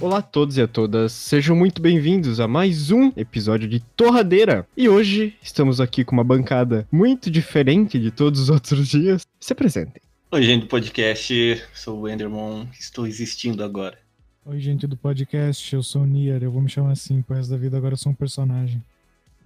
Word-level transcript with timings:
Olá 0.00 0.18
a 0.18 0.22
todos 0.22 0.56
e 0.56 0.62
a 0.62 0.68
todas, 0.68 1.10
sejam 1.10 1.56
muito 1.56 1.82
bem-vindos 1.82 2.38
a 2.38 2.46
mais 2.46 2.92
um 2.92 3.10
episódio 3.16 3.68
de 3.68 3.80
Torradeira. 3.80 4.64
E 4.76 4.88
hoje 4.88 5.36
estamos 5.42 5.80
aqui 5.80 6.04
com 6.04 6.12
uma 6.12 6.22
bancada 6.22 6.86
muito 6.90 7.28
diferente 7.28 7.98
de 7.98 8.12
todos 8.12 8.42
os 8.42 8.48
outros 8.48 8.86
dias. 8.86 9.26
Se 9.40 9.52
apresentem. 9.52 10.00
Oi, 10.30 10.42
gente 10.44 10.62
do 10.62 10.66
podcast, 10.68 11.64
sou 11.74 12.02
o 12.02 12.08
Endermon, 12.08 12.66
estou 12.78 13.08
existindo 13.08 13.64
agora. 13.64 13.98
Oi, 14.46 14.60
gente 14.60 14.86
do 14.86 14.96
podcast, 14.96 15.74
eu 15.74 15.82
sou 15.82 16.02
o 16.02 16.06
Nier, 16.06 16.44
eu 16.44 16.52
vou 16.52 16.62
me 16.62 16.70
chamar 16.70 16.92
assim 16.92 17.20
pro 17.20 17.34
resto 17.34 17.50
da 17.50 17.56
vida, 17.56 17.76
agora 17.76 17.94
eu 17.94 17.98
sou 17.98 18.12
um 18.12 18.14
personagem. 18.14 18.80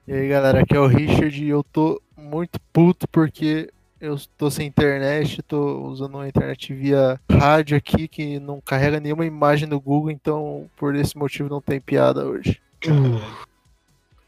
E 0.06 0.12
aí, 0.12 0.28
galera, 0.28 0.60
aqui 0.60 0.76
é 0.76 0.80
o 0.80 0.86
Richard 0.86 1.42
e 1.42 1.48
eu 1.48 1.64
tô 1.64 1.98
muito 2.14 2.60
puto 2.70 3.08
porque 3.08 3.70
eu 4.02 4.16
tô 4.36 4.50
sem 4.50 4.66
internet, 4.66 5.40
tô 5.42 5.80
usando 5.86 6.16
uma 6.16 6.28
internet 6.28 6.74
via 6.74 7.20
rádio 7.30 7.76
aqui 7.76 8.08
que 8.08 8.40
não 8.40 8.60
carrega 8.60 8.98
nenhuma 8.98 9.24
imagem 9.24 9.68
no 9.68 9.80
Google, 9.80 10.10
então 10.10 10.68
por 10.76 10.96
esse 10.96 11.16
motivo 11.16 11.48
não 11.48 11.60
tem 11.60 11.80
piada 11.80 12.26
hoje. 12.26 12.60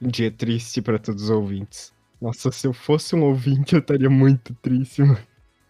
Um 0.00 0.06
dia 0.06 0.30
triste 0.30 0.80
para 0.80 0.96
todos 0.96 1.24
os 1.24 1.30
ouvintes. 1.30 1.92
Nossa, 2.22 2.52
se 2.52 2.68
eu 2.68 2.72
fosse 2.72 3.16
um 3.16 3.24
ouvinte, 3.24 3.74
eu 3.74 3.80
estaria 3.80 4.08
muito 4.08 4.54
triste, 4.62 5.02
mano. 5.02 5.18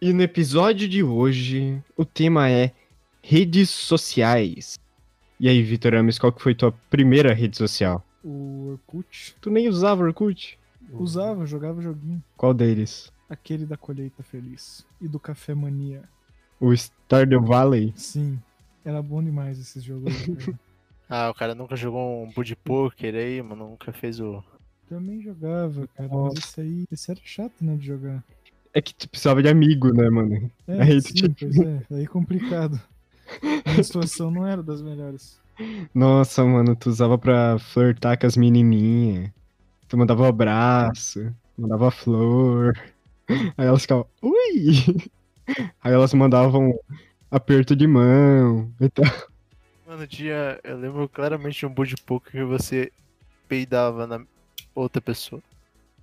E 0.02 0.12
no 0.12 0.23
episódio 0.23 0.86
de 0.86 1.02
hoje, 1.02 1.83
o 1.97 2.05
tema 2.05 2.50
é 2.50 2.73
redes 3.23 3.70
sociais. 3.70 4.78
E 5.41 5.48
aí, 5.48 5.62
Vitor 5.62 5.95
Ames, 5.95 6.19
qual 6.19 6.30
que 6.30 6.42
foi 6.42 6.55
tua 6.55 6.73
primeira 6.91 7.33
rede 7.33 7.56
social? 7.56 8.05
O 8.23 8.73
Orkut 8.73 9.34
Tu 9.41 9.50
nem 9.50 9.66
usava 9.66 10.05
Orkut? 10.05 10.59
usava, 10.92 11.47
jogava 11.47 11.80
joguinho. 11.80 12.23
Qual 12.36 12.52
deles? 12.52 13.11
Aquele 13.34 13.66
da 13.66 13.77
colheita 13.77 14.23
feliz. 14.23 14.87
E 15.01 15.09
do 15.09 15.19
Café 15.19 15.55
Mania. 15.55 16.05
O 16.61 16.73
Stardew 16.73 17.42
Valley? 17.45 17.92
Sim, 17.97 18.38
era 18.84 19.02
bom 19.02 19.20
demais 19.23 19.59
esses 19.59 19.83
jogos. 19.83 20.12
Ah, 21.06 21.28
o 21.28 21.34
cara 21.34 21.55
nunca 21.55 21.77
jogou 21.77 22.25
um 22.25 22.31
Bud 22.33 22.56
Poker 22.56 23.14
aí, 23.14 23.42
mano, 23.42 23.69
nunca 23.69 23.92
fez 23.92 24.19
o. 24.20 24.42
Também 24.89 25.20
jogava, 25.20 25.86
cara, 25.89 26.08
mas 26.08 26.33
esse 26.39 26.61
aí, 26.62 26.84
esse 26.91 27.11
era 27.11 27.20
chato, 27.23 27.62
né, 27.62 27.77
de 27.77 27.86
jogar. 27.86 28.25
É 28.73 28.81
que 28.81 28.95
tu 28.95 29.06
precisava 29.11 29.42
de 29.42 29.48
amigo, 29.51 29.92
né, 29.92 30.08
mano? 30.08 30.51
É, 30.67 30.80
Aí 30.83 31.03
tu 31.03 31.08
sim, 31.08 31.14
tinha- 31.14 31.34
pois 31.39 31.58
é, 31.58 31.83
aí 31.95 32.06
complicado. 32.06 32.80
A 33.67 33.83
situação 33.83 34.30
não 34.30 34.47
era 34.47 34.62
das 34.62 34.80
melhores. 34.80 35.39
Nossa, 35.95 36.42
mano, 36.42 36.75
tu 36.75 36.89
usava 36.89 37.19
pra 37.19 37.58
flertar 37.58 38.19
com 38.19 38.27
as 38.27 38.36
menininhas. 38.36 39.30
Tu 39.86 39.98
mandava 39.98 40.23
um 40.23 40.27
abraço, 40.27 41.33
mandava 41.56 41.91
flor. 41.91 42.73
Aí 43.56 43.67
elas 43.67 43.83
ficavam, 43.83 44.06
ui! 44.22 45.11
Aí 45.83 45.92
elas 45.92 46.12
mandavam 46.14 46.78
aperto 47.30 47.77
de 47.77 47.86
mão 47.86 48.72
e 48.80 48.89
tal. 48.89 49.05
Mano, 49.86 50.06
tinha. 50.06 50.58
Eu 50.64 50.78
lembro 50.78 51.08
claramente 51.08 51.58
de 51.58 51.67
um 51.67 51.70
Bud 51.70 51.95
Poker 52.06 52.33
que 52.33 52.45
você 52.45 52.91
peidava 53.48 54.06
na 54.06 54.20
outra 54.75 55.00
pessoa. 55.00 55.42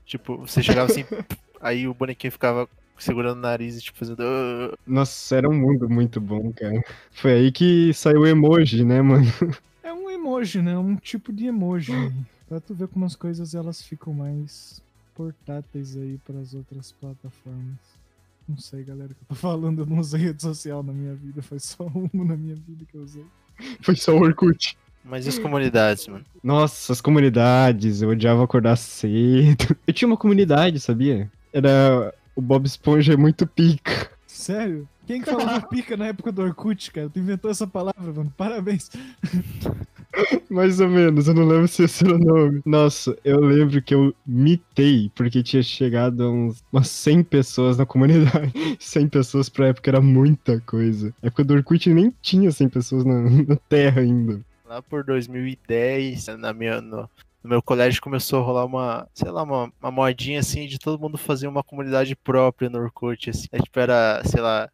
Tipo, 0.05 0.37
você 0.37 0.61
chegava 0.61 0.91
assim, 0.91 1.05
aí 1.59 1.87
o 1.87 1.93
bonequinho 1.93 2.31
ficava 2.31 2.67
segurando 2.97 3.37
o 3.37 3.41
nariz 3.41 3.77
e 3.77 3.81
tipo 3.81 3.97
fazendo. 3.97 4.21
"Ah". 4.21 4.77
Nossa, 4.85 5.35
era 5.35 5.49
um 5.49 5.53
mundo 5.53 5.89
muito 5.89 6.21
bom, 6.21 6.51
cara. 6.53 6.83
Foi 7.11 7.31
aí 7.31 7.51
que 7.51 7.93
saiu 7.93 8.21
o 8.21 8.27
emoji, 8.27 8.85
né, 8.85 9.01
mano? 9.01 9.25
É 9.81 9.91
um 9.91 10.09
emoji, 10.09 10.61
né? 10.61 10.77
Um 10.77 10.95
tipo 10.95 11.33
de 11.33 11.47
emoji. 11.47 11.93
Pra 12.47 12.59
tu 12.59 12.75
ver 12.75 12.87
como 12.87 13.05
as 13.05 13.15
coisas 13.15 13.55
elas 13.55 13.81
ficam 13.81 14.13
mais 14.13 14.81
portáteis 15.15 15.95
aí 15.95 16.19
pras 16.23 16.53
outras 16.53 16.91
plataformas. 16.93 17.77
Não 18.47 18.57
sei, 18.57 18.83
galera, 18.83 19.11
o 19.11 19.15
que 19.15 19.21
eu 19.21 19.27
tô 19.29 19.35
falando. 19.35 19.79
Eu 19.79 19.85
não 19.85 19.99
usei 19.99 20.19
rede 20.19 20.41
social 20.41 20.83
na 20.83 20.91
minha 20.91 21.13
vida. 21.15 21.41
Foi 21.41 21.59
só 21.59 21.85
uma 22.13 22.25
na 22.25 22.35
minha 22.35 22.55
vida 22.55 22.85
que 22.85 22.95
eu 22.97 23.01
usei. 23.01 23.25
Foi 23.81 23.95
só 23.95 24.15
o 24.15 24.21
Orkut. 24.21 24.77
Mas 25.03 25.25
e 25.25 25.29
as 25.29 25.39
comunidades, 25.39 26.07
mano? 26.07 26.23
Nossa, 26.43 26.93
as 26.93 27.01
comunidades, 27.01 28.01
eu 28.01 28.09
odiava 28.09 28.43
acordar 28.43 28.75
cedo. 28.75 29.75
Eu 29.87 29.93
tinha 29.93 30.07
uma 30.07 30.17
comunidade, 30.17 30.79
sabia? 30.79 31.31
Era. 31.51 32.13
O 32.35 32.41
Bob 32.41 32.65
Esponja 32.65 33.13
é 33.13 33.17
muito 33.17 33.45
pica. 33.45 34.09
Sério? 34.25 34.87
Quem 35.05 35.21
que 35.21 35.29
falava 35.29 35.67
pica 35.67 35.97
na 35.97 36.07
época 36.07 36.31
do 36.31 36.41
Orkut, 36.41 36.91
cara? 36.91 37.09
Tu 37.09 37.19
inventou 37.19 37.51
essa 37.51 37.67
palavra, 37.67 38.13
mano. 38.13 38.33
Parabéns. 38.37 38.89
Mais 40.49 40.79
ou 40.79 40.89
menos, 40.89 41.27
eu 41.27 41.33
não 41.33 41.47
lembro 41.47 41.67
se 41.67 41.83
esse 41.83 42.03
era 42.03 42.15
o 42.15 42.19
nome. 42.19 42.61
Nossa, 42.65 43.17
eu 43.23 43.39
lembro 43.39 43.81
que 43.81 43.93
eu 43.93 44.13
mitei, 44.25 45.11
porque 45.15 45.43
tinha 45.43 45.63
chegado 45.63 46.23
a 46.23 46.29
uns, 46.29 46.63
umas 46.71 46.89
100 46.89 47.23
pessoas 47.23 47.77
na 47.77 47.85
comunidade. 47.85 48.51
100 48.79 49.07
pessoas 49.09 49.49
pra 49.49 49.67
época 49.67 49.89
era 49.89 50.01
muita 50.01 50.59
coisa. 50.61 51.13
Na 51.21 51.27
época 51.27 51.43
do 51.43 51.53
Orkut 51.53 51.93
nem 51.93 52.13
tinha 52.21 52.51
100 52.51 52.69
pessoas 52.69 53.05
na, 53.05 53.21
na 53.21 53.55
Terra 53.69 54.01
ainda. 54.01 54.41
Lá 54.65 54.81
por 54.81 55.03
2010, 55.03 56.27
na 56.37 56.53
minha, 56.53 56.81
no, 56.81 57.09
no 57.43 57.49
meu 57.49 57.61
colégio 57.61 58.01
começou 58.01 58.39
a 58.39 58.43
rolar 58.43 58.65
uma, 58.65 59.07
sei 59.13 59.31
lá, 59.31 59.43
uma, 59.43 59.71
uma 59.81 59.91
modinha 59.91 60.39
assim 60.39 60.67
de 60.67 60.79
todo 60.79 60.99
mundo 60.99 61.17
fazer 61.17 61.47
uma 61.47 61.63
comunidade 61.63 62.15
própria 62.15 62.69
no 62.69 62.79
Orkut, 62.79 63.29
assim. 63.29 63.47
É, 63.51 63.59
tipo, 63.59 63.79
era, 63.79 64.21
sei 64.25 64.41
lá, 64.41 64.69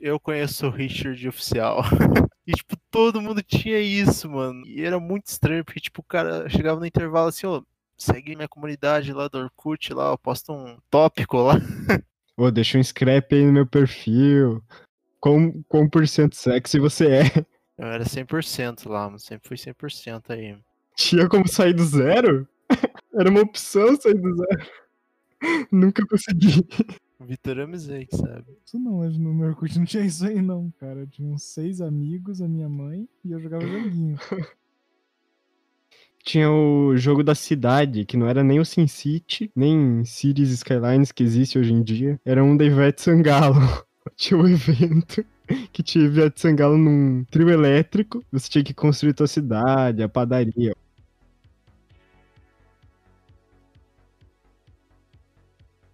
eu 0.00 0.20
conheço 0.20 0.66
o 0.66 0.70
Richard 0.70 1.28
oficial. 1.28 1.82
e, 2.46 2.52
tipo, 2.52 2.76
todo 2.90 3.20
mundo 3.20 3.42
tinha 3.42 3.80
isso, 3.80 4.30
mano. 4.30 4.66
E 4.66 4.82
era 4.84 4.98
muito 5.00 5.26
estranho, 5.26 5.64
porque, 5.64 5.80
tipo, 5.80 6.00
o 6.00 6.04
cara 6.04 6.48
chegava 6.48 6.78
no 6.78 6.86
intervalo 6.86 7.28
assim, 7.28 7.46
ó, 7.46 7.62
segue 7.96 8.36
minha 8.36 8.48
comunidade 8.48 9.12
lá 9.12 9.28
do 9.28 9.38
Orkut, 9.38 9.92
lá, 9.92 10.10
eu 10.10 10.18
posto 10.18 10.52
um 10.52 10.78
tópico 10.90 11.38
lá. 11.38 11.54
Ô, 12.36 12.50
deixa 12.50 12.78
um 12.78 12.84
scrap 12.84 13.34
aí 13.34 13.44
no 13.44 13.52
meu 13.52 13.66
perfil. 13.66 14.62
Quão, 15.18 15.64
quão 15.68 15.88
por 15.88 16.06
cento 16.06 16.36
sexy 16.36 16.78
você 16.78 17.06
é? 17.06 17.22
Eu 17.78 17.88
era 17.88 18.04
100% 18.04 18.88
lá, 18.88 19.04
mano, 19.04 19.18
sempre 19.18 19.48
fui 19.48 19.56
100% 19.58 20.30
aí. 20.30 20.56
Tinha 20.96 21.28
como 21.28 21.46
sair 21.46 21.74
do 21.74 21.84
zero? 21.84 22.48
Era 23.14 23.28
uma 23.28 23.42
opção 23.42 24.00
sair 24.00 24.14
do 24.14 24.34
zero. 24.34 24.66
Nunca 25.70 26.06
consegui. 26.06 26.66
Vitor 27.20 27.60
Amizei, 27.60 28.06
sabe? 28.10 28.44
Isso 28.64 28.78
não, 28.78 29.02
no 29.08 29.34
meu 29.34 29.48
Orkut 29.48 29.78
não 29.78 29.86
tinha 29.86 30.04
isso 30.04 30.26
aí, 30.26 30.42
não, 30.42 30.70
cara. 30.78 31.00
Eu 31.00 31.06
tinha 31.06 31.28
uns 31.28 31.42
seis 31.42 31.80
amigos, 31.80 32.42
a 32.42 32.48
minha 32.48 32.68
mãe, 32.68 33.08
e 33.24 33.32
eu 33.32 33.40
jogava 33.40 33.66
joguinho. 33.66 34.18
Tinha 36.24 36.50
o 36.50 36.96
jogo 36.96 37.22
da 37.22 37.36
cidade, 37.36 38.04
que 38.04 38.16
não 38.16 38.26
era 38.26 38.42
nem 38.42 38.58
o 38.58 38.64
SimCity, 38.64 39.48
nem 39.54 40.04
Cities 40.04 40.50
Skylines 40.50 41.12
que 41.12 41.22
existe 41.22 41.56
hoje 41.56 41.72
em 41.72 41.80
dia. 41.84 42.20
Era 42.24 42.42
um 42.42 42.56
da 42.56 42.64
Ivete 42.64 43.00
Sangalo. 43.00 43.60
Tinha 44.16 44.40
um 44.40 44.48
evento 44.48 45.24
que 45.72 45.82
tinha 45.84 46.04
Ivete 46.04 46.40
Sangalo 46.40 46.76
num 46.76 47.24
trio 47.30 47.48
elétrico. 47.48 48.24
Você 48.32 48.48
tinha 48.48 48.64
que 48.64 48.74
construir 48.74 49.14
tua 49.14 49.28
cidade, 49.28 50.02
a 50.02 50.08
padaria. 50.08 50.74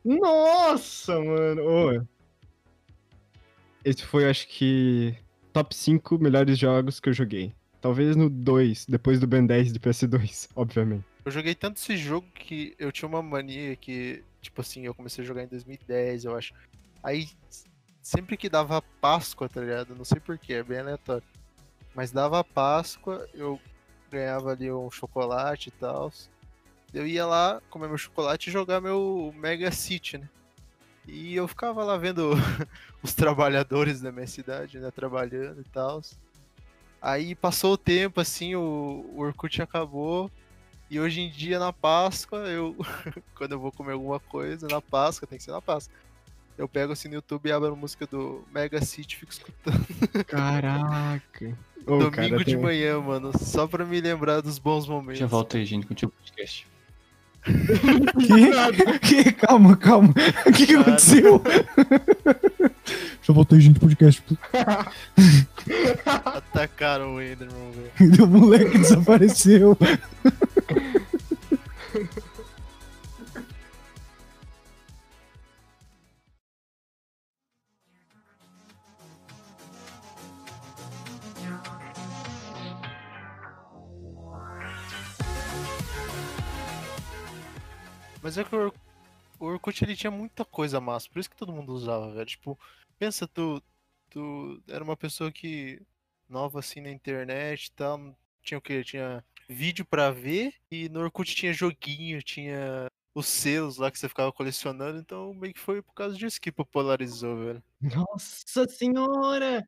Nossa, 0.04 1.20
mano! 1.20 1.62
Ô. 1.62 2.06
Esse 3.84 4.04
foi, 4.04 4.28
acho 4.28 4.46
que, 4.48 5.16
top 5.52 5.74
5 5.74 6.18
melhores 6.18 6.58
jogos 6.58 7.00
que 7.00 7.08
eu 7.08 7.12
joguei. 7.12 7.52
Talvez 7.80 8.14
no 8.14 8.30
2, 8.30 8.86
depois 8.86 9.18
do 9.18 9.26
Ben 9.26 9.44
10 9.44 9.72
de 9.72 9.80
PS2, 9.80 10.48
obviamente. 10.54 11.04
Eu 11.24 11.32
joguei 11.32 11.54
tanto 11.54 11.78
esse 11.78 11.96
jogo 11.96 12.26
que 12.34 12.74
eu 12.78 12.92
tinha 12.92 13.08
uma 13.08 13.22
mania 13.22 13.76
que, 13.76 14.22
tipo 14.40 14.60
assim, 14.60 14.86
eu 14.86 14.94
comecei 14.94 15.24
a 15.24 15.26
jogar 15.26 15.42
em 15.42 15.48
2010, 15.48 16.24
eu 16.24 16.36
acho. 16.36 16.54
Aí, 17.02 17.28
sempre 18.00 18.36
que 18.36 18.48
dava 18.48 18.82
Páscoa, 19.00 19.48
tá 19.48 19.60
ligado? 19.60 19.94
Não 19.94 20.04
sei 20.04 20.20
porquê, 20.20 20.54
é 20.54 20.62
bem 20.62 20.78
aleatório. 20.78 21.24
Mas 21.94 22.10
dava 22.12 22.42
Páscoa, 22.42 23.28
eu 23.34 23.60
ganhava 24.10 24.52
ali 24.52 24.70
um 24.70 24.90
chocolate 24.90 25.68
e 25.68 25.72
tal. 25.72 26.12
Eu 26.92 27.06
ia 27.06 27.24
lá 27.26 27.60
comer 27.70 27.88
meu 27.88 27.98
chocolate 27.98 28.50
e 28.50 28.52
jogar 28.52 28.80
meu 28.80 29.32
Mega 29.36 29.70
City, 29.70 30.18
né? 30.18 30.28
E 31.06 31.34
eu 31.34 31.48
ficava 31.48 31.82
lá 31.82 31.96
vendo 31.96 32.30
os 33.02 33.14
trabalhadores 33.14 34.00
da 34.00 34.12
minha 34.12 34.26
cidade, 34.26 34.78
né? 34.78 34.90
Trabalhando 34.90 35.60
e 35.60 35.64
tal. 35.64 36.00
Aí 37.00 37.34
passou 37.34 37.72
o 37.72 37.78
tempo, 37.78 38.20
assim, 38.20 38.54
o, 38.54 39.04
o 39.14 39.20
Orkut 39.20 39.60
acabou. 39.60 40.30
E 40.88 41.00
hoje 41.00 41.22
em 41.22 41.30
dia, 41.30 41.58
na 41.58 41.72
Páscoa, 41.72 42.40
eu. 42.40 42.76
quando 43.34 43.52
eu 43.52 43.58
vou 43.58 43.72
comer 43.72 43.92
alguma 43.92 44.20
coisa, 44.20 44.68
na 44.68 44.80
Páscoa, 44.80 45.26
tem 45.26 45.38
que 45.38 45.44
ser 45.44 45.50
na 45.50 45.62
Páscoa. 45.62 45.94
Eu 46.56 46.68
pego 46.68 46.92
assim 46.92 47.08
no 47.08 47.14
YouTube 47.14 47.48
e 47.48 47.52
abro 47.52 47.72
a 47.72 47.76
música 47.76 48.06
do 48.06 48.44
Mega 48.52 48.80
City 48.84 49.16
e 49.16 49.18
fico 49.18 49.32
escutando. 49.32 49.86
Caraca. 50.28 51.58
Ô, 51.86 51.96
Domingo 51.98 52.10
cara, 52.10 52.38
de 52.38 52.44
tem- 52.44 52.56
manhã, 52.58 53.00
mano. 53.00 53.32
Só 53.38 53.66
pra 53.66 53.84
me 53.86 54.00
lembrar 54.00 54.42
dos 54.42 54.58
bons 54.58 54.86
momentos. 54.86 55.18
Já 55.18 55.26
volto 55.26 55.56
aí, 55.56 55.64
gente, 55.64 55.86
continua 55.86 56.10
o 56.10 56.22
podcast. 56.22 56.66
Que? 57.42 58.98
que? 59.00 59.32
Calma, 59.32 59.76
calma. 59.76 60.14
O 60.46 60.52
que, 60.52 60.66
que 60.66 60.76
aconteceu? 60.76 61.42
Já 63.22 63.32
voltei, 63.32 63.60
gente, 63.60 63.80
podcast. 63.80 64.22
Atacaram 66.24 67.16
o 67.16 67.22
Enderman, 67.22 67.72
velho. 67.98 68.24
O 68.24 68.26
moleque 68.26 68.78
desapareceu. 68.78 69.76
Mas 88.22 88.38
é 88.38 88.44
que 88.44 88.54
o, 88.54 88.66
Or- 88.66 88.74
o 89.40 89.44
Orkut 89.46 89.82
ele 89.84 89.96
tinha 89.96 90.10
muita 90.10 90.44
coisa 90.44 90.80
massa, 90.80 91.08
por 91.10 91.18
isso 91.18 91.28
que 91.30 91.36
todo 91.36 91.52
mundo 91.52 91.72
usava, 91.72 92.12
velho. 92.12 92.24
Tipo, 92.26 92.58
pensa, 92.98 93.26
tu, 93.26 93.62
tu 94.08 94.62
era 94.68 94.82
uma 94.84 94.96
pessoa 94.96 95.32
que 95.32 95.82
nova 96.28 96.60
assim 96.60 96.80
na 96.80 96.90
internet 96.90 97.66
e 97.66 97.72
tal, 97.72 98.16
tinha 98.42 98.58
o 98.58 98.62
quê? 98.62 98.82
Tinha 98.84 99.24
vídeo 99.48 99.84
pra 99.84 100.10
ver 100.10 100.54
e 100.70 100.88
no 100.88 101.00
Orkut 101.00 101.34
tinha 101.34 101.52
joguinho, 101.52 102.22
tinha 102.22 102.86
os 103.14 103.26
selos 103.26 103.76
lá 103.76 103.90
que 103.90 103.98
você 103.98 104.08
ficava 104.08 104.32
colecionando, 104.32 104.98
então 104.98 105.34
meio 105.34 105.52
que 105.52 105.60
foi 105.60 105.82
por 105.82 105.92
causa 105.92 106.16
disso 106.16 106.40
que 106.40 106.50
popularizou, 106.50 107.36
velho. 107.44 107.62
Nossa 107.80 108.66
senhora! 108.68 109.66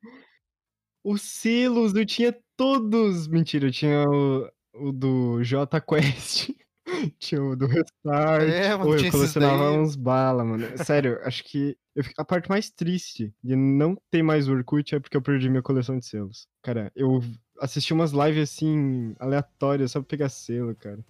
Os 1.03 1.21
selos, 1.21 1.93
eu 1.93 2.05
tinha 2.05 2.35
todos! 2.57 3.27
Mentira, 3.27 3.67
eu 3.67 3.71
tinha 3.71 4.03
o, 4.09 4.49
o 4.73 4.91
do 4.91 5.43
J 5.43 5.79
Quest. 5.81 6.49
tinha 7.19 7.41
o 7.43 7.55
do 7.55 7.65
Restart. 7.65 8.43
É, 8.49 8.69
mano, 8.71 8.83
Pô, 8.83 8.95
eu 8.95 9.11
colecionava 9.11 9.71
uns 9.71 9.95
bala, 9.95 10.43
mano. 10.43 10.67
Sério, 10.83 11.19
acho 11.23 11.43
que 11.43 11.77
fico- 12.01 12.21
a 12.21 12.25
parte 12.25 12.49
mais 12.49 12.69
triste 12.69 13.33
de 13.43 13.55
não 13.55 13.97
ter 14.11 14.21
mais 14.23 14.47
Orkut 14.47 14.95
é 14.95 14.99
porque 14.99 15.17
eu 15.17 15.21
perdi 15.21 15.49
minha 15.49 15.63
coleção 15.63 15.97
de 15.97 16.05
selos. 16.05 16.47
Cara, 16.61 16.91
eu 16.95 17.21
assisti 17.59 17.93
umas 17.93 18.11
lives 18.11 18.51
assim, 18.51 19.15
aleatórias, 19.19 19.91
só 19.91 19.99
pra 19.99 20.07
pegar 20.09 20.29
selo, 20.29 20.75
cara. 20.75 21.03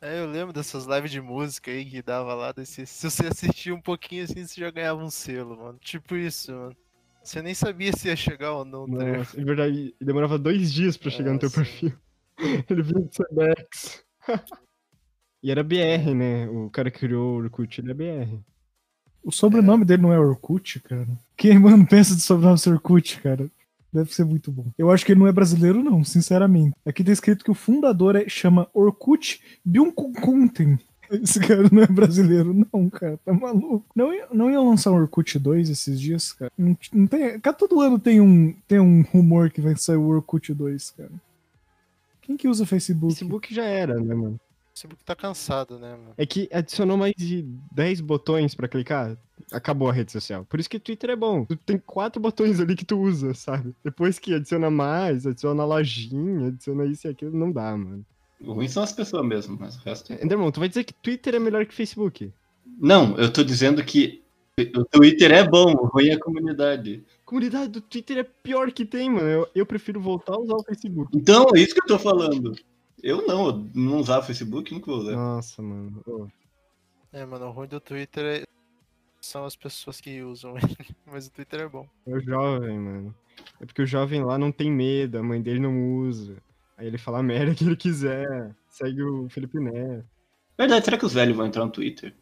É, 0.00 0.18
eu 0.20 0.26
lembro 0.26 0.52
dessas 0.52 0.84
lives 0.84 1.12
de 1.12 1.20
música 1.20 1.70
aí 1.70 1.84
que 1.84 2.02
dava 2.02 2.34
lá. 2.34 2.50
Desse... 2.52 2.84
Se 2.86 3.08
você 3.08 3.28
assistia 3.28 3.72
um 3.74 3.80
pouquinho 3.80 4.24
assim, 4.24 4.44
você 4.44 4.60
já 4.60 4.70
ganhava 4.70 5.00
um 5.02 5.10
selo, 5.10 5.56
mano. 5.56 5.78
Tipo 5.78 6.16
isso, 6.16 6.52
mano. 6.52 6.76
Você 7.22 7.40
nem 7.40 7.54
sabia 7.54 7.92
se 7.92 8.08
ia 8.08 8.16
chegar 8.16 8.52
ou 8.52 8.64
não, 8.64 8.90
tá? 8.90 9.04
Nossa, 9.04 9.40
é 9.40 9.44
verdade, 9.44 9.94
demorava 10.00 10.36
dois 10.36 10.72
dias 10.72 10.96
pra 10.96 11.08
chegar 11.08 11.32
no 11.32 11.38
teu 11.38 11.50
perfil. 11.52 11.96
Ele 12.68 12.82
vinha 12.82 13.04
de 13.06 13.14
Sedex. 13.14 14.04
e 15.42 15.50
era 15.50 15.62
BR, 15.62 16.14
né? 16.14 16.48
O 16.48 16.70
cara 16.70 16.90
que 16.90 17.00
criou 17.00 17.34
o 17.34 17.42
Orkut, 17.42 17.80
ele 17.80 17.90
é 17.90 17.94
BR. 17.94 18.36
O 19.24 19.30
sobrenome 19.32 19.84
dele 19.84 20.02
não 20.02 20.12
é 20.12 20.18
Orkut, 20.18 20.80
cara? 20.80 21.06
Quem, 21.36 21.58
mano, 21.58 21.86
pensa 21.86 22.14
de 22.14 22.22
sobrenome 22.22 22.58
ser 22.58 22.70
Orkut, 22.70 23.20
cara? 23.20 23.50
Deve 23.92 24.12
ser 24.14 24.24
muito 24.24 24.50
bom. 24.50 24.66
Eu 24.78 24.90
acho 24.90 25.04
que 25.04 25.12
ele 25.12 25.20
não 25.20 25.26
é 25.26 25.32
brasileiro, 25.32 25.82
não, 25.82 26.02
sinceramente. 26.02 26.74
Aqui 26.84 27.04
tá 27.04 27.12
escrito 27.12 27.44
que 27.44 27.50
o 27.50 27.54
fundador 27.54 28.16
é, 28.16 28.28
chama 28.28 28.66
Orkut 28.72 29.40
Byung-Kunten. 29.64 30.78
Esse 31.10 31.38
cara 31.40 31.68
não 31.70 31.82
é 31.82 31.86
brasileiro, 31.86 32.54
não, 32.72 32.88
cara. 32.88 33.18
Tá 33.22 33.34
maluco. 33.34 33.84
Não, 33.94 34.14
ia- 34.14 34.28
não 34.32 34.50
ia 34.50 34.58
lançar 34.60 34.90
um 34.92 34.94
Orkut 34.96 35.38
2 35.38 35.68
esses 35.68 36.00
dias, 36.00 36.32
cara? 36.32 36.50
Não, 36.56 36.74
não 36.90 37.06
tem, 37.06 37.38
cara, 37.38 37.54
todo 37.54 37.80
ano 37.82 37.98
tem 37.98 38.18
um, 38.18 38.54
tem 38.66 38.80
um 38.80 39.02
rumor 39.02 39.50
que 39.50 39.60
vai 39.60 39.76
sair 39.76 39.96
o 39.96 40.06
Orkut 40.08 40.54
2, 40.54 40.90
cara. 40.92 41.10
Quem 42.22 42.34
que 42.36 42.48
usa 42.48 42.64
Facebook? 42.64 43.14
Facebook 43.14 43.54
já 43.54 43.64
era, 43.64 44.00
né, 44.00 44.14
mano? 44.14 44.40
O 44.82 44.88
Facebook 44.88 45.04
tá 45.04 45.14
cansado, 45.14 45.78
né, 45.78 45.90
mano? 45.92 46.14
É 46.18 46.26
que 46.26 46.48
adicionou 46.52 46.96
mais 46.96 47.14
de 47.16 47.42
10 47.70 48.00
botões 48.00 48.52
pra 48.52 48.66
clicar, 48.66 49.16
acabou 49.52 49.88
a 49.88 49.92
rede 49.92 50.10
social. 50.10 50.44
Por 50.44 50.58
isso 50.58 50.68
que 50.68 50.80
Twitter 50.80 51.10
é 51.10 51.16
bom. 51.16 51.44
Tu 51.44 51.56
tem 51.56 51.78
quatro 51.78 52.20
botões 52.20 52.58
ali 52.58 52.74
que 52.74 52.84
tu 52.84 52.98
usa, 52.98 53.32
sabe? 53.32 53.72
Depois 53.84 54.18
que 54.18 54.34
adiciona 54.34 54.70
mais, 54.70 55.24
adiciona 55.24 55.62
a 55.62 55.66
lojinha, 55.66 56.48
adiciona 56.48 56.84
isso 56.86 57.06
e 57.06 57.10
aquilo, 57.10 57.36
não 57.36 57.52
dá, 57.52 57.76
mano. 57.76 58.04
O 58.40 58.54
ruim 58.54 58.66
são 58.66 58.82
as 58.82 58.92
pessoas 58.92 59.24
mesmo, 59.24 59.56
mas 59.60 59.76
o 59.76 59.80
resto. 59.80 60.12
é- 60.12 60.24
Enderman, 60.24 60.50
tu 60.50 60.58
vai 60.58 60.68
dizer 60.68 60.82
que 60.82 60.92
Twitter 60.94 61.36
é 61.36 61.38
melhor 61.38 61.64
que 61.64 61.72
Facebook? 61.74 62.32
Não, 62.80 63.16
eu 63.18 63.32
tô 63.32 63.44
dizendo 63.44 63.84
que 63.84 64.20
o 64.76 64.84
Twitter 64.84 65.30
é 65.30 65.48
bom, 65.48 65.72
o 65.74 65.86
ruim 65.86 66.08
é 66.08 66.14
a 66.14 66.18
comunidade. 66.20 67.04
A 67.24 67.24
comunidade 67.24 67.68
do 67.68 67.80
Twitter 67.80 68.18
é 68.18 68.24
pior 68.24 68.72
que 68.72 68.84
tem, 68.84 69.08
mano. 69.08 69.28
Eu, 69.28 69.48
eu 69.54 69.64
prefiro 69.64 70.00
voltar 70.00 70.34
a 70.34 70.40
usar 70.40 70.54
o 70.56 70.64
Facebook. 70.64 71.16
Então, 71.16 71.46
é 71.54 71.60
isso 71.60 71.72
que 71.72 71.80
eu 71.82 71.86
tô 71.86 71.98
falando. 72.00 72.52
Eu 73.02 73.26
não, 73.26 73.46
eu 73.48 73.70
não 73.74 73.98
usava 73.98 74.24
Facebook, 74.24 74.72
nunca 74.72 74.86
vou 74.86 75.00
usar. 75.00 75.12
Nossa, 75.12 75.60
mano. 75.62 76.00
Ô, 76.06 76.28
É, 77.12 77.24
mano, 77.26 77.46
o 77.46 77.50
ruim 77.50 77.68
do 77.68 77.80
Twitter 77.80 78.42
é- 78.42 78.46
são 79.20 79.44
as 79.44 79.56
pessoas 79.56 80.00
que 80.00 80.22
usam 80.22 80.54
ele. 80.56 80.96
Mas 81.06 81.26
o 81.26 81.30
Twitter 81.32 81.60
é 81.60 81.68
bom. 81.68 81.86
É 82.06 82.14
o 82.14 82.20
jovem, 82.20 82.78
mano. 82.78 83.14
É 83.60 83.66
porque 83.66 83.82
o 83.82 83.86
jovem 83.86 84.22
lá 84.24 84.38
não 84.38 84.52
tem 84.52 84.70
medo, 84.70 85.18
a 85.18 85.22
mãe 85.22 85.40
dele 85.42 85.60
não 85.60 85.96
usa. 85.98 86.36
Aí 86.76 86.86
ele 86.86 86.98
fala 86.98 87.18
a 87.18 87.22
merda 87.22 87.54
que 87.54 87.64
ele 87.64 87.76
quiser. 87.76 88.54
Segue 88.68 89.02
o 89.02 89.28
Felipe 89.28 89.58
Neto. 89.58 90.04
Verdade, 90.56 90.84
será 90.84 90.96
que 90.98 91.04
os 91.06 91.12
velhos 91.12 91.36
vão 91.36 91.46
entrar 91.46 91.64
no 91.64 91.70
Twitter? 91.72 92.14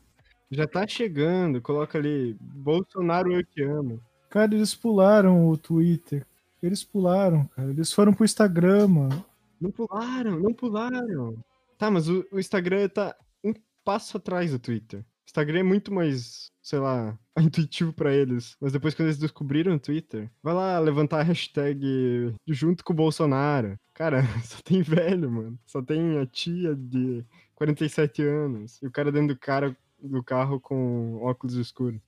Já 0.50 0.66
tá 0.66 0.86
chegando, 0.86 1.60
coloca 1.60 1.96
ali, 1.98 2.36
Bolsonaro 2.40 3.32
eu 3.32 3.44
te 3.44 3.62
amo. 3.62 4.00
Cara, 4.28 4.54
eles 4.54 4.74
pularam 4.74 5.48
o 5.48 5.56
Twitter. 5.56 6.26
Eles 6.62 6.82
pularam, 6.84 7.46
cara. 7.54 7.70
Eles 7.70 7.92
foram 7.92 8.12
pro 8.12 8.24
Instagram, 8.24 8.88
mano. 8.88 9.24
Não 9.60 9.70
pularam, 9.70 10.38
não 10.40 10.54
pularam. 10.54 11.44
Tá, 11.76 11.90
mas 11.90 12.08
o, 12.08 12.26
o 12.32 12.38
Instagram 12.38 12.88
tá 12.88 13.14
um 13.44 13.52
passo 13.84 14.16
atrás 14.16 14.50
do 14.50 14.58
Twitter. 14.58 15.00
O 15.00 15.04
Instagram 15.26 15.60
é 15.60 15.62
muito 15.62 15.92
mais, 15.92 16.50
sei 16.62 16.78
lá, 16.78 17.18
intuitivo 17.38 17.92
pra 17.92 18.12
eles. 18.12 18.56
Mas 18.60 18.72
depois 18.72 18.94
quando 18.94 19.08
eles 19.08 19.18
descobriram 19.18 19.74
o 19.74 19.80
Twitter, 19.80 20.30
vai 20.42 20.54
lá 20.54 20.78
levantar 20.78 21.20
a 21.20 21.22
hashtag 21.22 22.34
junto 22.46 22.84
com 22.84 22.92
o 22.92 22.96
Bolsonaro. 22.96 23.78
Cara, 23.94 24.22
só 24.44 24.58
tem 24.64 24.82
velho, 24.82 25.30
mano. 25.30 25.58
Só 25.66 25.82
tem 25.82 26.18
a 26.18 26.26
tia 26.26 26.74
de 26.74 27.24
47 27.54 28.22
anos. 28.22 28.80
E 28.82 28.86
o 28.86 28.90
cara 28.90 29.12
dentro 29.12 29.34
do 29.34 29.38
cara 29.38 29.76
do 30.02 30.24
carro 30.24 30.58
com 30.58 31.18
óculos 31.22 31.54
escuros. 31.54 32.00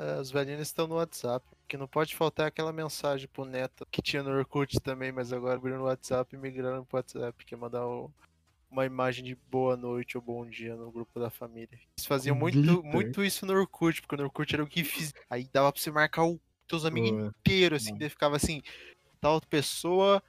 É, 0.00 0.20
os 0.20 0.30
velhinhos 0.30 0.60
estão 0.60 0.86
no 0.86 0.94
WhatsApp. 0.94 1.44
Que 1.66 1.76
não 1.76 1.88
pode 1.88 2.14
faltar 2.14 2.46
aquela 2.46 2.72
mensagem 2.72 3.28
pro 3.28 3.44
Neto 3.44 3.86
que 3.90 4.00
tinha 4.00 4.22
no 4.22 4.30
Orkut 4.30 4.80
também, 4.80 5.10
mas 5.12 5.32
agora 5.32 5.56
abriram 5.56 5.78
no 5.78 5.84
WhatsApp 5.84 6.34
e 6.34 6.38
migraram 6.38 6.84
pro 6.84 6.96
WhatsApp, 6.98 7.44
que 7.44 7.52
é 7.54 7.56
mandar 7.58 7.86
o- 7.86 8.10
uma 8.70 8.86
imagem 8.86 9.24
de 9.24 9.34
boa 9.50 9.76
noite 9.76 10.16
ou 10.16 10.22
bom 10.22 10.46
dia 10.46 10.76
no 10.76 10.90
grupo 10.90 11.18
da 11.18 11.28
família. 11.30 11.68
Eles 11.72 12.06
faziam 12.06 12.36
muito, 12.36 12.60
glitter. 12.60 12.82
muito 12.84 13.24
isso 13.24 13.44
no 13.44 13.52
Orkut, 13.54 14.00
porque 14.02 14.16
no 14.16 14.24
Orkut 14.24 14.54
era 14.54 14.62
o 14.62 14.66
que 14.66 14.84
fiz. 14.84 15.12
Aí 15.28 15.48
dava 15.52 15.72
pra 15.72 15.80
você 15.80 15.90
marcar 15.90 16.24
o 16.24 16.40
teus 16.66 16.84
amigos 16.84 17.10
Boa. 17.10 17.34
inteiros, 17.40 17.82
assim, 17.82 17.96
daí 17.98 18.08
ficava 18.10 18.36
assim, 18.36 18.62
tal 19.20 19.40
pessoa 19.40 20.22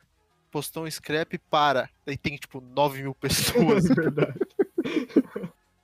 postou 0.51 0.83
um 0.85 0.91
scrap 0.91 1.37
para. 1.49 1.89
Daí 2.05 2.17
tem 2.17 2.35
tipo 2.37 2.59
9 2.59 3.01
mil 3.03 3.13
pessoas. 3.79 3.85
É 3.89 3.93
verdade. 3.93 4.39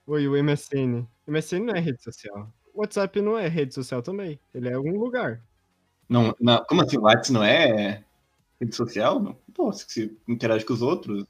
Oi, 0.06 0.28
o 0.28 0.36
MSN. 0.36 1.06
MSN 1.26 1.60
não 1.66 1.74
é 1.74 1.80
rede 1.80 2.02
social. 2.02 2.52
O 2.76 2.80
WhatsApp 2.80 3.22
não 3.22 3.38
é 3.38 3.48
rede 3.48 3.72
social 3.72 4.02
também. 4.02 4.38
Ele 4.54 4.68
é 4.68 4.78
um 4.78 4.98
lugar. 4.98 5.40
Não, 6.06 6.36
não, 6.38 6.62
como 6.64 6.82
assim? 6.82 6.98
O 6.98 7.02
WhatsApp 7.02 7.32
não 7.32 7.42
é 7.42 8.04
rede 8.60 8.76
social? 8.76 9.18
Não. 9.18 9.34
Pô, 9.54 9.72
se 9.72 9.86
você 9.88 10.12
interage 10.28 10.62
com 10.62 10.74
os 10.74 10.82
outros, 10.82 11.24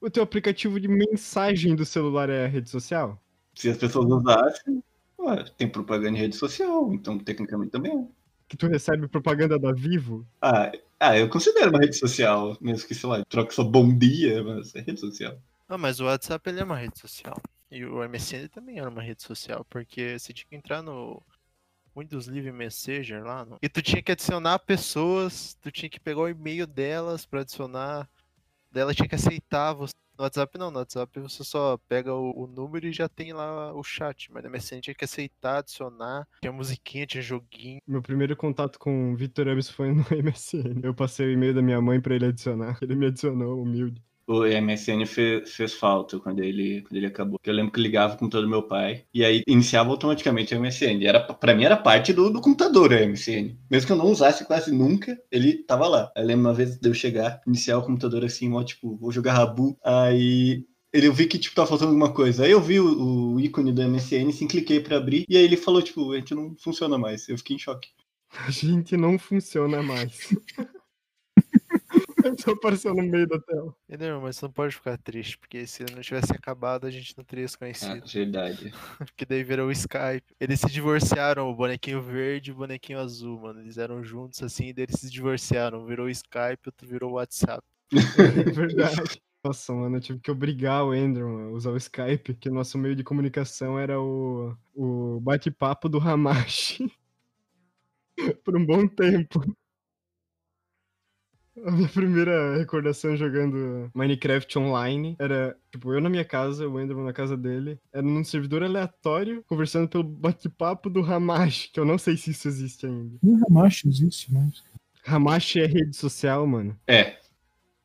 O 0.00 0.08
teu 0.08 0.22
aplicativo 0.22 0.80
de 0.80 0.88
mensagem 0.88 1.76
do 1.76 1.84
celular 1.84 2.30
é 2.30 2.46
a 2.46 2.48
rede 2.48 2.70
social? 2.70 3.20
se 3.54 3.68
as 3.68 3.76
pessoas 3.76 4.06
usassem, 4.06 4.82
ué, 5.18 5.44
tem 5.58 5.68
propaganda 5.68 6.16
em 6.16 6.20
rede 6.22 6.36
social, 6.36 6.94
então 6.94 7.18
tecnicamente 7.18 7.70
também 7.70 7.92
é. 7.92 8.06
Que 8.48 8.56
tu 8.56 8.66
recebe 8.66 9.06
propaganda 9.06 9.58
da 9.58 9.72
Vivo? 9.72 10.26
Ah, 10.40 10.72
ah, 10.98 11.18
eu 11.18 11.28
considero 11.28 11.68
uma 11.68 11.80
rede 11.80 11.96
social, 11.96 12.56
mesmo 12.58 12.88
que, 12.88 12.94
sei 12.94 13.08
lá, 13.08 13.22
troque 13.28 13.54
só 13.54 13.62
bom 13.62 13.94
dia, 13.94 14.42
mas 14.42 14.74
é 14.74 14.80
rede 14.80 14.98
social. 14.98 15.36
Ah, 15.68 15.76
mas 15.76 16.00
o 16.00 16.06
WhatsApp 16.06 16.48
ele 16.48 16.60
é 16.60 16.64
uma 16.64 16.76
rede 16.76 16.98
social. 16.98 17.36
E 17.70 17.84
o 17.84 18.02
MSN 18.02 18.48
também 18.48 18.78
era 18.78 18.88
uma 18.88 19.02
rede 19.02 19.22
social, 19.22 19.64
porque 19.68 20.18
você 20.18 20.32
tinha 20.32 20.46
que 20.48 20.56
entrar 20.56 20.82
no 20.82 21.22
Windows 21.96 22.26
Live 22.26 22.50
Messenger 22.52 23.22
lá. 23.24 23.44
no- 23.44 23.58
E 23.62 23.68
tu 23.68 23.80
tinha 23.82 24.02
que 24.02 24.12
adicionar 24.12 24.58
pessoas, 24.60 25.54
tu 25.60 25.70
tinha 25.70 25.88
que 25.88 26.00
pegar 26.00 26.20
o 26.20 26.28
e-mail 26.28 26.66
delas 26.66 27.24
pra 27.26 27.40
adicionar. 27.42 28.08
Dela 28.72 28.94
tinha 28.94 29.08
que 29.08 29.14
aceitar 29.14 29.72
você. 29.72 29.92
No 30.16 30.24
WhatsApp 30.24 30.58
não, 30.58 30.70
no 30.70 30.78
WhatsApp 30.78 31.18
você 31.18 31.42
só 31.42 31.78
pega 31.88 32.12
o, 32.14 32.44
o 32.44 32.46
número 32.46 32.86
e 32.86 32.92
já 32.92 33.08
tem 33.08 33.32
lá 33.32 33.72
o 33.72 33.82
chat. 33.82 34.30
Mas 34.30 34.42
no 34.44 34.50
MSN 34.50 34.80
tinha 34.82 34.94
que 34.94 35.04
aceitar, 35.04 35.58
adicionar. 35.58 36.28
Tinha 36.42 36.52
musiquinha, 36.52 37.06
tinha 37.06 37.22
joguinho. 37.22 37.80
Meu 37.86 38.02
primeiro 38.02 38.36
contato 38.36 38.78
com 38.78 39.12
o 39.12 39.16
Victor 39.16 39.48
Abs 39.48 39.70
foi 39.70 39.92
no 39.92 40.02
MSN. 40.12 40.80
Eu 40.84 40.94
passei 40.94 41.26
o 41.26 41.30
e-mail 41.32 41.54
da 41.54 41.62
minha 41.62 41.80
mãe 41.80 42.00
pra 42.00 42.14
ele 42.14 42.26
adicionar. 42.26 42.78
Ele 42.82 42.94
me 42.94 43.06
adicionou, 43.06 43.62
humilde. 43.62 44.02
O 44.30 44.44
MSN 44.44 45.04
fez, 45.06 45.50
fez 45.50 45.74
falta 45.74 46.20
quando 46.20 46.38
ele, 46.38 46.82
quando 46.82 46.96
ele 46.96 47.06
acabou. 47.06 47.40
Eu 47.42 47.52
lembro 47.52 47.72
que 47.72 47.80
ligava 47.80 48.16
com 48.16 48.28
todo 48.28 48.48
meu 48.48 48.62
pai 48.62 49.04
e 49.12 49.24
aí 49.24 49.42
iniciava 49.44 49.90
automaticamente 49.90 50.54
o 50.54 50.60
MSN. 50.60 51.04
Era, 51.04 51.20
pra 51.20 51.52
mim 51.52 51.64
era 51.64 51.76
parte 51.76 52.12
do, 52.12 52.30
do 52.30 52.40
computador 52.40 52.92
o 52.92 53.08
MSN. 53.08 53.56
Mesmo 53.68 53.88
que 53.88 53.92
eu 53.92 53.96
não 53.96 54.06
usasse 54.06 54.44
quase 54.44 54.70
nunca, 54.70 55.20
ele 55.32 55.64
tava 55.64 55.88
lá. 55.88 56.12
Eu 56.14 56.24
lembro 56.24 56.46
uma 56.46 56.54
vez 56.54 56.78
de 56.78 56.88
eu 56.88 56.94
chegar, 56.94 57.40
iniciar 57.44 57.78
o 57.78 57.82
computador 57.82 58.24
assim, 58.24 58.52
ó, 58.52 58.62
tipo, 58.62 58.96
vou 58.96 59.10
jogar 59.10 59.32
Rabu. 59.32 59.76
Aí 59.84 60.64
ele 60.92 61.08
eu 61.08 61.12
vi 61.12 61.26
que 61.26 61.36
tipo, 61.36 61.56
tava 61.56 61.66
faltando 61.66 61.90
alguma 61.90 62.12
coisa. 62.12 62.44
Aí 62.44 62.52
eu 62.52 62.60
vi 62.60 62.78
o, 62.78 63.34
o 63.34 63.40
ícone 63.40 63.72
do 63.72 63.82
MSN, 63.82 64.28
assim, 64.28 64.46
cliquei 64.46 64.78
pra 64.78 64.98
abrir. 64.98 65.24
E 65.28 65.36
aí 65.36 65.42
ele 65.42 65.56
falou, 65.56 65.82
tipo, 65.82 66.12
a 66.12 66.16
gente 66.16 66.36
não 66.36 66.54
funciona 66.56 66.96
mais. 66.96 67.28
Eu 67.28 67.36
fiquei 67.36 67.56
em 67.56 67.58
choque. 67.58 67.88
A 68.46 68.50
gente 68.50 68.96
não 68.96 69.18
funciona 69.18 69.82
mais. 69.82 70.32
Só 72.38 72.52
apareceu 72.52 72.94
no 72.94 73.02
meio 73.02 73.26
da 73.26 73.38
tela. 73.40 73.74
Entendeu? 73.88 74.20
Mas 74.20 74.36
você 74.36 74.44
não 74.46 74.52
pode 74.52 74.74
ficar 74.74 74.96
triste, 74.98 75.38
porque 75.38 75.66
se 75.66 75.84
não 75.94 76.00
tivesse 76.02 76.32
acabado, 76.32 76.86
a 76.86 76.90
gente 76.90 77.16
não 77.16 77.24
teria 77.24 77.46
se 77.48 77.54
Ah, 77.56 77.58
conhecido. 77.58 78.06
verdade. 78.06 78.72
Porque 79.10 79.24
daí 79.26 79.42
virou 79.42 79.68
o 79.68 79.72
Skype. 79.72 80.24
Eles 80.38 80.60
se 80.60 80.66
divorciaram, 80.70 81.48
o 81.50 81.54
bonequinho 81.54 82.00
verde 82.02 82.50
e 82.50 82.52
o 82.52 82.56
bonequinho 82.56 82.98
azul, 82.98 83.40
mano. 83.40 83.60
Eles 83.60 83.78
eram 83.78 84.02
juntos 84.04 84.42
assim, 84.42 84.68
e 84.68 84.72
daí 84.72 84.84
eles 84.84 85.00
se 85.00 85.10
divorciaram. 85.10 85.84
Virou 85.86 86.06
o 86.06 86.10
Skype, 86.10 86.60
outro 86.66 86.86
virou 86.86 87.10
o 87.10 87.14
WhatsApp. 87.14 87.62
É 88.48 88.50
verdade. 88.52 89.20
Nossa, 89.42 89.72
mano, 89.72 89.96
eu 89.96 90.00
tive 90.00 90.20
que 90.20 90.30
obrigar 90.30 90.84
o 90.84 90.94
Enderman 90.94 91.46
a 91.46 91.50
usar 91.50 91.70
o 91.70 91.76
Skype, 91.76 92.34
que 92.34 92.48
o 92.50 92.52
nosso 92.52 92.76
meio 92.76 92.94
de 92.94 93.02
comunicação 93.02 93.78
era 93.78 93.98
o, 94.00 94.54
o 94.74 95.18
bate-papo 95.20 95.88
do 95.88 95.98
Hamashi. 95.98 96.92
Por 98.44 98.56
um 98.56 98.64
bom 98.66 98.86
tempo. 98.86 99.40
A 101.66 101.70
minha 101.70 101.88
primeira 101.88 102.56
recordação 102.56 103.16
jogando 103.16 103.90
Minecraft 103.94 104.58
online 104.58 105.16
era, 105.18 105.56
tipo, 105.70 105.92
eu 105.92 106.00
na 106.00 106.08
minha 106.08 106.24
casa, 106.24 106.68
o 106.68 106.80
Enderman 106.80 107.04
na 107.04 107.12
casa 107.12 107.36
dele, 107.36 107.78
era 107.92 108.02
num 108.02 108.24
servidor 108.24 108.62
aleatório, 108.62 109.44
conversando 109.46 109.88
pelo 109.88 110.04
bate-papo 110.04 110.88
do 110.88 111.00
Hamashi, 111.00 111.70
que 111.72 111.80
eu 111.80 111.84
não 111.84 111.98
sei 111.98 112.16
se 112.16 112.30
isso 112.30 112.48
existe 112.48 112.86
ainda. 112.86 113.16
Nem 113.22 113.40
Hamashi 113.48 113.88
existe, 113.88 114.32
mas. 114.32 114.62
Hamashi 115.06 115.60
é 115.60 115.66
rede 115.66 115.96
social, 115.96 116.46
mano. 116.46 116.76
É. 116.86 117.16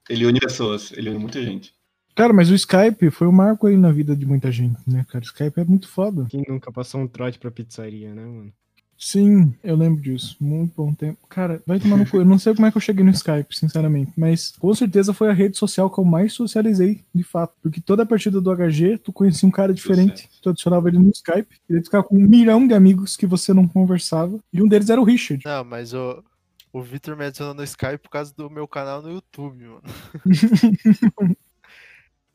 Ele 0.10 0.26
une 0.26 0.40
pessoas, 0.40 0.92
ele 0.92 1.10
une 1.10 1.20
muita 1.20 1.42
gente. 1.42 1.74
Cara, 2.16 2.32
mas 2.32 2.50
o 2.50 2.56
Skype 2.56 3.12
foi 3.12 3.28
um 3.28 3.32
marco 3.32 3.68
aí 3.68 3.76
na 3.76 3.92
vida 3.92 4.16
de 4.16 4.26
muita 4.26 4.50
gente, 4.52 4.80
né, 4.88 5.06
cara? 5.10 5.24
O 5.24 5.28
Skype 5.28 5.60
é 5.60 5.66
muito 5.66 5.90
foda. 5.90 6.26
Quem 6.30 6.46
nunca 6.48 6.72
passou 6.72 7.02
um 7.02 7.08
trote 7.08 7.38
pra 7.38 7.52
pizzaria, 7.52 8.16
né, 8.16 8.24
mano? 8.24 8.54
Sim, 8.98 9.54
eu 9.64 9.76
lembro 9.76 10.02
disso. 10.02 10.38
Muito 10.40 10.74
bom 10.76 10.94
tempo. 10.94 11.20
Cara, 11.28 11.62
vai 11.66 11.80
tomar 11.80 11.98
no 11.98 12.10
cu. 12.10 12.18
Eu 12.18 12.26
não 12.26 12.40
sei 12.40 12.56
como 12.56 12.66
é 12.66 12.72
que 12.72 12.78
eu 12.78 12.82
cheguei 12.82 13.04
no 13.04 13.12
Skype, 13.12 13.56
sinceramente. 13.56 14.12
Mas 14.16 14.54
com 14.58 14.74
certeza 14.74 15.14
foi 15.14 15.30
a 15.30 15.34
rede 15.34 15.58
social 15.58 15.90
que 15.90 16.00
eu 16.00 16.06
mais 16.06 16.34
socializei, 16.34 17.04
de 17.14 17.24
fato. 17.24 17.54
Porque 17.62 17.82
toda 17.82 18.06
partida 18.06 18.40
do 18.40 18.56
HG, 18.56 18.98
tu 19.00 19.12
conhecia 19.12 19.48
um 19.48 19.52
cara 19.52 19.74
diferente. 19.74 20.30
Tu 20.42 20.50
adicionava 20.50 20.88
ele 20.88 20.98
no 20.98 21.10
Skype. 21.10 21.56
E 21.70 21.74
ele 21.74 21.84
ficava 21.84 22.04
com 22.04 22.16
um 22.16 22.28
milhão 22.28 22.66
de 22.66 22.74
amigos 22.74 23.18
que 23.18 23.28
você 23.28 23.54
não 23.54 23.68
conversava. 23.68 24.40
E 24.52 24.62
um 24.62 24.68
deles 24.68 24.90
era 24.90 25.02
o 25.02 25.04
Richard. 25.04 25.44
Não, 25.46 25.64
mas 25.66 25.94
o, 25.94 26.24
o 26.72 26.82
Victor 26.82 27.18
me 27.18 27.26
adicionou 27.26 27.54
no 27.54 27.64
Skype 27.64 27.98
por 27.98 28.10
causa 28.10 28.34
do 28.36 28.50
meu 28.50 28.68
canal 28.68 29.02
no 29.02 29.12
YouTube, 29.12 29.66
mano. 29.66 29.84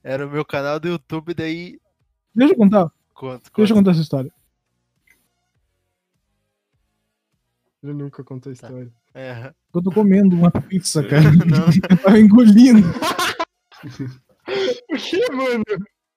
Era 0.03 0.27
o 0.27 0.31
meu 0.31 0.45
canal 0.45 0.81
do 0.81 0.89
YouTube, 0.89 1.35
daí. 1.35 1.79
Deixa 2.35 2.55
eu 2.55 2.57
contar. 2.57 2.91
Quanto? 3.15 3.51
Deixa 3.55 3.73
eu 3.73 3.77
contar 3.77 3.91
essa 3.91 4.01
história. 4.01 4.33
Ele 7.83 7.95
nunca 7.95 8.23
contou 8.23 8.51
a 8.51 8.53
história. 8.53 8.93
É. 9.15 9.53
Eu 9.75 9.83
tô 9.83 9.91
comendo 9.91 10.37
uma 10.37 10.51
pizza, 10.51 11.03
cara. 11.03 11.23
Não. 11.33 11.67
Eu 11.89 11.97
tava 11.97 12.21
engolindo. 12.21 12.87
Por 14.89 14.99
que, 14.99 15.33
mano? 15.33 15.65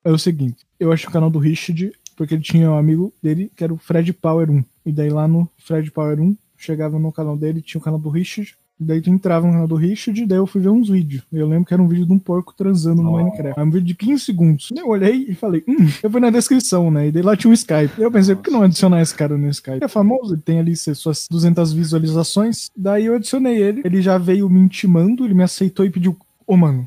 É 0.04 0.12
o 0.12 0.18
seguinte, 0.18 0.66
eu 0.78 0.92
achei 0.92 1.08
o 1.08 1.12
canal 1.12 1.30
do 1.30 1.40
Richard, 1.40 1.94
porque 2.18 2.34
ele 2.34 2.44
tinha 2.44 2.70
um 2.70 2.78
amigo 2.78 3.14
dele, 3.24 3.50
que 3.56 3.64
era 3.64 3.74
o 3.74 3.78
Fred 3.78 4.12
Power 4.12 4.52
1. 4.52 4.64
E 4.86 4.92
daí 4.92 5.10
lá 5.10 5.28
no 5.28 5.50
Fred 5.58 5.90
Power 5.92 6.20
1, 6.20 6.36
chegava 6.58 7.00
no 7.00 7.12
canal 7.12 7.38
dele, 7.38 7.62
tinha 7.62 7.80
o 7.80 7.84
canal 7.84 8.00
do 8.00 8.10
Richard. 8.10 8.58
E 8.80 8.84
daí 8.86 9.02
tu 9.02 9.10
entrava 9.10 9.46
no 9.46 9.54
canal 9.54 9.68
do 9.68 9.76
Richard, 9.76 10.20
e 10.22 10.26
daí 10.26 10.40
eu 10.40 10.48
fui 10.48 10.60
ver 10.60 10.70
uns 10.70 10.90
vídeos. 10.90 11.24
Eu 11.32 11.48
lembro 11.48 11.66
que 11.66 11.74
era 11.74 11.82
um 11.82 11.88
vídeo 11.88 12.06
de 12.08 12.12
um 12.14 12.18
porco 12.20 12.54
transando 12.58 13.04
no 13.04 13.12
Oh. 13.14 13.18
Minecraft. 13.18 13.54
Era 13.60 13.64
um 13.68 13.70
vídeo 13.72 13.86
de 13.88 13.96
15 13.96 14.24
segundos. 14.26 14.70
Eu 14.76 14.88
olhei 14.90 15.26
e 15.30 15.36
falei, 15.36 15.64
hum, 15.68 15.88
eu 16.02 16.10
fui 16.10 16.20
na 16.20 16.30
descrição, 16.32 16.90
né? 16.90 17.08
E 17.08 17.12
daí 17.12 17.22
lá 17.22 17.38
tinha 17.38 17.52
um 17.52 17.54
Skype. 17.54 18.02
Eu 18.02 18.12
pensei, 18.12 18.36
por 18.36 18.44
que 18.44 18.52
não 18.52 18.64
adicionar 18.64 19.02
esse 19.02 19.14
cara 19.14 19.38
no 19.38 19.48
Skype? 19.50 19.78
Ele 19.78 19.86
é 19.86 19.88
famoso, 19.88 20.34
ele 20.34 20.42
tem 20.42 20.60
ali 20.60 20.76
suas 20.76 21.28
200 21.30 21.72
visualizações. 21.72 22.70
Daí 22.76 23.06
eu 23.06 23.16
adicionei 23.16 23.62
ele, 23.62 23.82
ele 23.86 24.02
já 24.02 24.18
veio 24.18 24.50
me 24.50 24.60
intimando, 24.60 25.24
ele 25.24 25.36
me 25.36 25.44
aceitou 25.44 25.86
e 25.86 25.92
pediu, 25.92 26.18
ô 26.48 26.58
mano, 26.58 26.86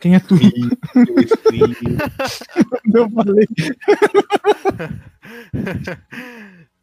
quem 0.00 0.16
é 0.16 0.20
tu? 0.20 0.34
eu 2.94 3.08
falei, 3.10 3.46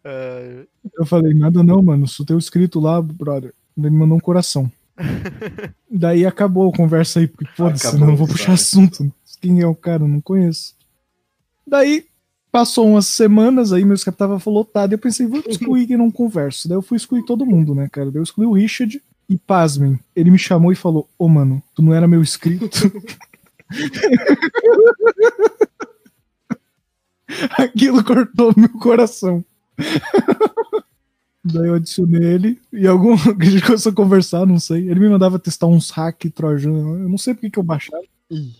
Ah, 0.04 0.66
Eu 0.98 1.06
falei, 1.06 1.34
nada 1.34 1.64
não, 1.64 1.82
mano. 1.82 2.08
Sou 2.08 2.26
teu 2.26 2.38
inscrito 2.38 2.80
lá, 2.80 3.02
brother. 3.02 3.54
Ele 3.78 3.90
me 3.90 3.98
mandou 3.98 4.18
um 4.18 4.22
coração. 4.22 4.72
Daí 5.92 6.26
acabou 6.26 6.70
a 6.70 6.76
conversa 6.76 7.20
aí, 7.20 7.28
porque 7.28 7.46
foda-se, 7.56 7.98
não 7.98 8.16
vou 8.16 8.28
puxar 8.28 8.54
assunto. 8.54 9.12
Quem 9.42 9.62
é 9.62 9.68
o 9.68 9.76
cara? 9.76 10.04
Eu 10.04 10.08
Não 10.08 10.22
conheço. 10.22 10.76
Daí 11.68 12.06
passou 12.52 12.88
umas 12.88 13.08
semanas 13.08 13.74
aí, 13.74 13.84
meu 13.84 13.96
Skype 13.96 14.18
tava 14.18 14.42
lotado. 14.50 14.92
E 14.92 14.96
eu 14.96 15.00
pensei, 15.00 15.28
vou 15.28 15.44
excluir 15.46 15.88
quem 15.88 15.98
não 15.98 16.10
converso. 16.10 16.70
Daí 16.70 16.78
eu 16.78 16.82
fui 16.82 16.96
excluir 16.98 17.26
todo 17.26 17.46
mundo, 17.46 17.76
né, 17.76 17.90
cara? 17.92 18.10
Daí 18.10 18.20
eu 18.20 18.24
excluí 18.24 18.48
o 18.48 18.54
Richard 18.54 19.02
e 19.28 19.38
pasmem. 19.38 20.00
Ele 20.16 20.32
me 20.32 20.38
chamou 20.38 20.72
e 20.72 20.76
falou: 20.76 21.10
Ô, 21.18 21.28
mano, 21.28 21.62
tu 21.76 21.82
não 21.82 21.94
era 21.94 22.08
meu 22.08 22.22
inscrito? 22.22 22.70
Aquilo 27.58 28.04
cortou 28.04 28.54
meu 28.56 28.70
coração. 28.70 29.44
Daí 31.48 31.68
eu 31.68 31.76
adicionei 31.76 32.24
ele 32.24 32.62
e 32.74 32.88
algum 32.88 33.14
a 33.40 33.46
gente 33.46 33.64
começou 33.64 33.92
a 33.92 33.96
conversar, 33.96 34.48
não 34.48 34.60
sei. 34.60 34.90
Ele 34.90 35.00
me 35.00 35.10
mandava 35.10 35.38
testar 35.38 35.68
uns 35.68 35.92
hack 35.92 36.26
trojano. 36.34 37.04
Eu 37.04 37.08
não 37.10 37.20
sei 37.20 37.36
porque 37.36 37.52
que 37.52 37.60
eu 37.60 37.64
baixava. 37.64 38.02
Ih, 38.32 38.56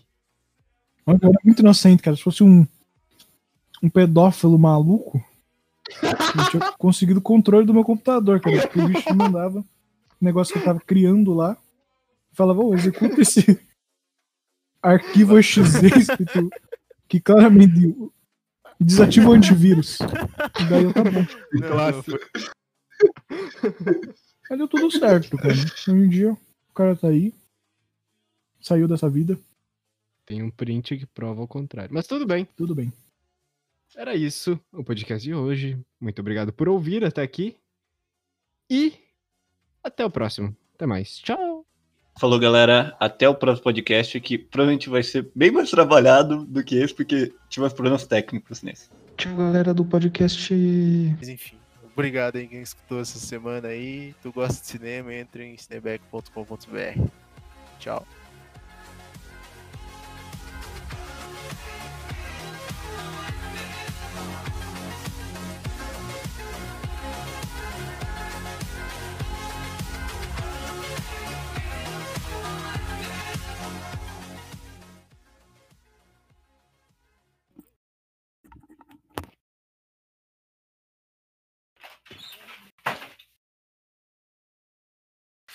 Mas 1.04 1.20
Eu 1.20 1.30
era 1.30 1.40
muito 1.44 1.60
inocente, 1.62 2.04
cara. 2.04 2.16
Se 2.16 2.22
fosse 2.22 2.44
um, 2.44 2.68
um 3.82 3.90
pedófilo 3.90 4.60
maluco, 4.60 5.24
eu 6.04 6.50
tinha 6.52 6.72
conseguido 6.78 7.20
o 7.20 7.24
controle 7.24 7.66
do 7.66 7.74
meu 7.74 7.84
computador, 7.84 8.40
cara. 8.40 8.62
Porque 8.62 8.80
o 8.80 8.88
bicho 8.88 9.10
me 9.10 9.18
mandava 9.18 9.60
um 9.60 9.66
negócio 10.22 10.54
que 10.54 10.60
eu 10.60 10.64
tava 10.64 10.80
criando 10.80 11.34
lá. 11.34 11.58
Falava, 12.34 12.62
ô, 12.62 12.76
executa 12.76 13.20
esse 13.20 13.60
arquivo 14.80 15.40
exe 15.40 15.62
escrito 15.62 16.50
que 17.08 17.20
claramente 17.20 17.96
desativa 18.80 19.30
o 19.30 19.34
antivírus. 19.34 19.98
E 20.60 20.64
daí 20.70 20.84
eu 20.84 20.94
tá 20.94 21.04
bom. 21.04 21.26
não, 21.54 22.04
foi- 22.04 22.20
Mas 24.50 24.60
deu 24.60 24.68
tudo 24.68 24.92
certo, 24.92 25.38
cara. 25.38 25.54
Hoje 25.54 25.92
em 25.92 26.10
dia, 26.10 26.32
o 26.34 26.74
cara 26.74 26.96
tá 26.96 27.08
aí. 27.08 27.34
Saiu 28.62 28.88
dessa 28.88 29.10
vida, 29.10 29.38
Tem 30.26 30.42
um 30.42 30.50
print 30.50 30.98
que 30.98 31.06
prova 31.06 31.42
o 31.44 31.48
contrário. 31.48 31.94
Mas 31.94 32.08
tudo 32.08 32.26
bem. 32.26 32.48
tudo 32.56 32.74
bem. 32.74 32.92
Era 33.96 34.16
isso 34.16 34.60
o 34.74 34.84
podcast 34.84 35.24
de 35.24 35.34
hoje. 35.34 35.78
Muito 36.02 36.20
obrigado 36.20 36.52
por 36.52 36.68
ouvir 36.68 37.06
até 37.06 37.22
aqui. 37.22 37.56
E 38.70 38.94
até 39.84 40.04
o 40.04 40.10
próximo. 40.10 40.56
Até 40.74 40.86
mais. 40.86 41.20
Tchau. 41.20 41.66
Falou, 42.20 42.40
galera. 42.40 42.96
Até 43.00 43.30
o 43.30 43.36
próximo 43.36 43.64
podcast, 43.64 44.20
que 44.20 44.38
provavelmente 44.38 44.90
vai 44.90 45.04
ser 45.04 45.30
bem 45.36 45.52
mais 45.52 45.70
trabalhado 45.70 46.44
do 46.46 46.64
que 46.64 46.76
esse, 46.76 46.94
porque 46.94 47.34
tivemos 47.50 47.74
problemas 47.74 48.08
técnicos 48.08 48.62
nesse. 48.64 48.90
Tchau, 49.16 49.36
galera 49.36 49.74
do 49.74 49.86
podcast. 49.86 50.54
Mas 51.18 51.30
enfim, 51.30 51.58
obrigado 51.96 52.36
aí 52.36 52.48
quem 52.48 52.62
escutou 52.62 53.00
essa 53.00 53.18
semana 53.18 53.70
aí. 53.70 54.14
Tu 54.22 54.32
gosta 54.32 54.62
de 54.62 54.68
cinema, 54.68 55.14
entre 55.14 55.46
em 55.46 55.58
cineback.com.br. 55.58 57.10
Tchau. 57.80 58.06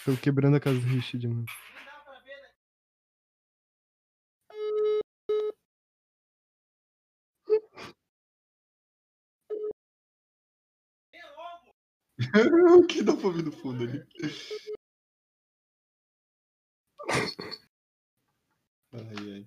Tô 0.04 0.16
quebrando 0.16 0.57
a 0.57 0.61
casa 0.61 0.78
do 0.80 0.87
Richard, 0.87 1.28
mano. 1.28 1.45
o 12.78 12.87
que 12.87 13.02
dá 13.02 13.14
pra 13.16 13.26
ouvir 13.26 13.45
no 13.45 13.52
fundo 13.52 13.85
ali? 13.85 14.02
Ai, 18.92 19.33
ai. 19.35 19.42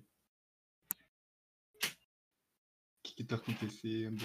O 2.98 3.02
que 3.02 3.14
que 3.16 3.24
tá 3.24 3.36
acontecendo? 3.36 4.24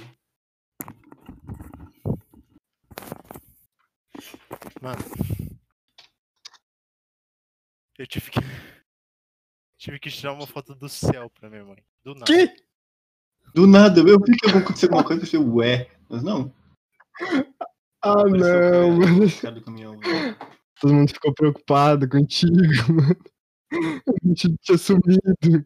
Mano. 4.82 5.39
Eu 8.00 8.08
tive 8.08 8.32
que. 8.32 8.40
Tive 9.78 10.00
que 10.00 10.10
tirar 10.10 10.34
uma 10.34 10.46
foto 10.48 10.76
do 10.76 10.90
céu 10.90 11.30
pra 11.30 11.50
minha 11.50 11.64
mãe. 11.64 11.78
Do 12.04 12.14
nada. 12.14 12.26
Que? 12.26 12.54
Do 13.54 13.66
nada, 13.66 14.02
eu 14.02 14.20
vi 14.20 14.36
que 14.38 14.50
ia 14.50 14.58
acontecer 14.58 14.88
alguma 14.88 15.06
coisa, 15.06 15.22
eu 15.22 15.26
pensei, 15.26 15.40
ué, 15.40 15.90
mas 16.10 16.22
não. 16.22 16.54
Ah, 18.02 18.12
Apareceu 18.12 18.82
não, 18.82 18.98
mano. 19.00 19.26
o 19.26 19.42
cara 19.42 19.56
do 19.56 19.62
caminhão. 19.62 20.00
Todo 20.82 20.94
mundo 20.94 21.14
ficou 21.14 21.34
preocupado 21.34 22.10
contigo, 22.10 22.52
mano. 22.92 23.16
A 23.72 24.28
gente 24.28 24.54
tinha 24.62 24.78
sumido. 24.78 25.66